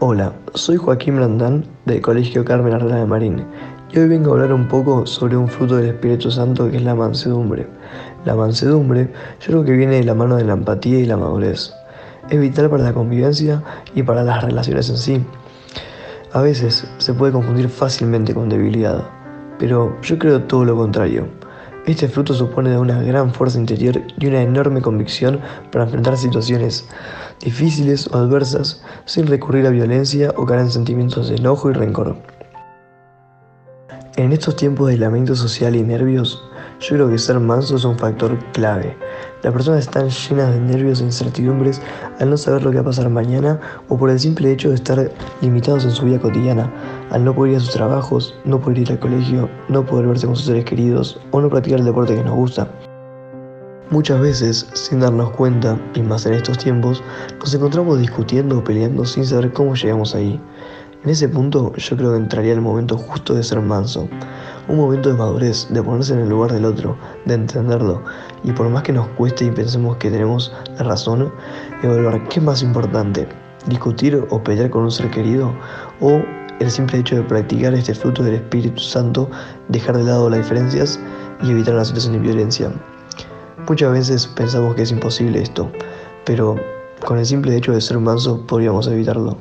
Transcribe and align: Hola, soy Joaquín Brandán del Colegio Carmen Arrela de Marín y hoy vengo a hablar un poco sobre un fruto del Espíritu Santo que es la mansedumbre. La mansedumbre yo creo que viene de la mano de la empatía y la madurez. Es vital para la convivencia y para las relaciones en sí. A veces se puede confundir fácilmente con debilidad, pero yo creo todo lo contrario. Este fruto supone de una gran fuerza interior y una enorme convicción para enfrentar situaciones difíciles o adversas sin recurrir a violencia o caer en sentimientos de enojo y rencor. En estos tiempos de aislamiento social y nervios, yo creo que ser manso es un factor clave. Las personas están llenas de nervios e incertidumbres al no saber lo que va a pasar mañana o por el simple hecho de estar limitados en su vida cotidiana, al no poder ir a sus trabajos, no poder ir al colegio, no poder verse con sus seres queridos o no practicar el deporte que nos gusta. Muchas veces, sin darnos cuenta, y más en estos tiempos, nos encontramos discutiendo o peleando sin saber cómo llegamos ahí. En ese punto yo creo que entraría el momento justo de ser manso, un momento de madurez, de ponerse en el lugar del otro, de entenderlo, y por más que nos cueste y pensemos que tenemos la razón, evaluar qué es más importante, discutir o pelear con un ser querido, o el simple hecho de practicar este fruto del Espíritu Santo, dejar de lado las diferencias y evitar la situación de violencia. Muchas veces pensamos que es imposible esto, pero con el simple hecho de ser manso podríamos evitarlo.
Hola, 0.00 0.32
soy 0.54 0.76
Joaquín 0.76 1.16
Brandán 1.16 1.64
del 1.84 2.00
Colegio 2.00 2.44
Carmen 2.44 2.72
Arrela 2.72 2.98
de 2.98 3.06
Marín 3.06 3.44
y 3.90 3.98
hoy 3.98 4.06
vengo 4.06 4.30
a 4.30 4.34
hablar 4.34 4.52
un 4.52 4.68
poco 4.68 5.04
sobre 5.06 5.36
un 5.36 5.48
fruto 5.48 5.74
del 5.74 5.88
Espíritu 5.88 6.30
Santo 6.30 6.70
que 6.70 6.76
es 6.76 6.84
la 6.84 6.94
mansedumbre. 6.94 7.66
La 8.24 8.36
mansedumbre 8.36 9.12
yo 9.40 9.46
creo 9.46 9.64
que 9.64 9.72
viene 9.72 9.96
de 9.96 10.04
la 10.04 10.14
mano 10.14 10.36
de 10.36 10.44
la 10.44 10.52
empatía 10.52 11.00
y 11.00 11.04
la 11.04 11.16
madurez. 11.16 11.74
Es 12.30 12.38
vital 12.38 12.70
para 12.70 12.84
la 12.84 12.92
convivencia 12.92 13.60
y 13.92 14.04
para 14.04 14.22
las 14.22 14.44
relaciones 14.44 14.88
en 14.88 14.98
sí. 14.98 15.26
A 16.32 16.42
veces 16.42 16.86
se 16.98 17.12
puede 17.12 17.32
confundir 17.32 17.68
fácilmente 17.68 18.32
con 18.32 18.48
debilidad, 18.48 19.02
pero 19.58 20.00
yo 20.02 20.16
creo 20.16 20.44
todo 20.44 20.64
lo 20.64 20.76
contrario. 20.76 21.26
Este 21.88 22.06
fruto 22.06 22.34
supone 22.34 22.68
de 22.68 22.76
una 22.76 23.00
gran 23.00 23.32
fuerza 23.32 23.58
interior 23.58 24.02
y 24.18 24.26
una 24.26 24.42
enorme 24.42 24.82
convicción 24.82 25.40
para 25.72 25.84
enfrentar 25.84 26.18
situaciones 26.18 26.86
difíciles 27.40 28.06
o 28.08 28.18
adversas 28.18 28.82
sin 29.06 29.26
recurrir 29.26 29.66
a 29.66 29.70
violencia 29.70 30.34
o 30.36 30.44
caer 30.44 30.60
en 30.60 30.70
sentimientos 30.70 31.30
de 31.30 31.36
enojo 31.36 31.70
y 31.70 31.72
rencor. 31.72 32.18
En 34.16 34.32
estos 34.34 34.54
tiempos 34.56 34.88
de 34.88 34.92
aislamiento 34.92 35.34
social 35.34 35.76
y 35.76 35.82
nervios, 35.82 36.47
yo 36.80 36.94
creo 36.94 37.10
que 37.10 37.18
ser 37.18 37.40
manso 37.40 37.76
es 37.76 37.84
un 37.84 37.98
factor 37.98 38.38
clave. 38.52 38.96
Las 39.42 39.52
personas 39.52 39.80
están 39.80 40.08
llenas 40.10 40.52
de 40.52 40.60
nervios 40.60 41.00
e 41.00 41.04
incertidumbres 41.04 41.80
al 42.20 42.30
no 42.30 42.36
saber 42.36 42.62
lo 42.62 42.70
que 42.70 42.76
va 42.76 42.82
a 42.82 42.86
pasar 42.86 43.08
mañana 43.08 43.60
o 43.88 43.96
por 43.96 44.10
el 44.10 44.20
simple 44.20 44.52
hecho 44.52 44.68
de 44.68 44.76
estar 44.76 45.10
limitados 45.40 45.84
en 45.84 45.90
su 45.90 46.04
vida 46.04 46.20
cotidiana, 46.20 46.72
al 47.10 47.24
no 47.24 47.34
poder 47.34 47.52
ir 47.52 47.56
a 47.58 47.60
sus 47.60 47.72
trabajos, 47.72 48.34
no 48.44 48.60
poder 48.60 48.78
ir 48.78 48.92
al 48.92 48.98
colegio, 49.00 49.48
no 49.68 49.84
poder 49.84 50.06
verse 50.06 50.26
con 50.26 50.36
sus 50.36 50.46
seres 50.46 50.64
queridos 50.64 51.20
o 51.32 51.40
no 51.40 51.48
practicar 51.48 51.80
el 51.80 51.86
deporte 51.86 52.14
que 52.14 52.24
nos 52.24 52.36
gusta. 52.36 52.68
Muchas 53.90 54.20
veces, 54.20 54.68
sin 54.74 55.00
darnos 55.00 55.30
cuenta, 55.30 55.80
y 55.94 56.02
más 56.02 56.26
en 56.26 56.34
estos 56.34 56.58
tiempos, 56.58 57.02
nos 57.40 57.54
encontramos 57.54 57.98
discutiendo 57.98 58.58
o 58.58 58.64
peleando 58.64 59.04
sin 59.04 59.24
saber 59.24 59.52
cómo 59.52 59.74
llegamos 59.74 60.14
ahí. 60.14 60.38
En 61.04 61.10
ese 61.10 61.28
punto 61.28 61.72
yo 61.74 61.96
creo 61.96 62.10
que 62.10 62.18
entraría 62.18 62.52
el 62.52 62.60
momento 62.60 62.98
justo 62.98 63.34
de 63.34 63.42
ser 63.42 63.60
manso, 63.60 64.08
un 64.68 64.76
momento 64.76 65.08
de 65.08 65.16
madurez, 65.16 65.66
de 65.70 65.82
ponerse 65.82 66.12
en 66.12 66.20
el 66.20 66.28
lugar 66.28 66.52
del 66.52 66.64
otro, 66.64 66.96
de 67.24 67.34
entenderlo, 67.34 68.02
y 68.44 68.52
por 68.52 68.68
más 68.68 68.82
que 68.82 68.92
nos 68.92 69.08
cueste 69.08 69.46
y 69.46 69.50
pensemos 69.50 69.96
que 69.96 70.10
tenemos 70.10 70.52
la 70.76 70.84
razón, 70.84 71.32
evaluar 71.82 72.28
qué 72.28 72.38
es 72.38 72.44
más 72.44 72.62
importante, 72.62 73.26
discutir 73.66 74.26
o 74.30 74.42
pelear 74.42 74.70
con 74.70 74.84
un 74.84 74.90
ser 74.90 75.10
querido, 75.10 75.52
o 76.00 76.20
el 76.60 76.70
simple 76.70 76.98
hecho 76.98 77.16
de 77.16 77.22
practicar 77.22 77.72
este 77.74 77.94
fruto 77.94 78.22
del 78.22 78.34
Espíritu 78.34 78.80
Santo, 78.80 79.30
dejar 79.68 79.96
de 79.96 80.04
lado 80.04 80.28
las 80.28 80.40
diferencias 80.40 81.00
y 81.42 81.50
evitar 81.50 81.74
la 81.74 81.84
situación 81.84 82.14
de 82.14 82.18
violencia. 82.20 82.72
Muchas 83.68 83.92
veces 83.92 84.26
pensamos 84.26 84.74
que 84.74 84.82
es 84.82 84.90
imposible 84.90 85.42
esto, 85.42 85.70
pero 86.24 86.56
con 87.04 87.18
el 87.18 87.26
simple 87.26 87.56
hecho 87.56 87.72
de 87.72 87.80
ser 87.80 87.98
manso 87.98 88.44
podríamos 88.46 88.86
evitarlo. 88.88 89.36